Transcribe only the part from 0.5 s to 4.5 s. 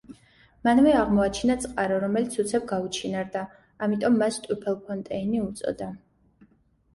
მანვე აღმოაჩინა წყარო, რომელიც უცებ გაუჩინარდა, ამიტომ მას